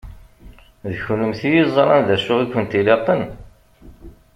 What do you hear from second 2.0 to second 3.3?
d acu i kent-ilaqen.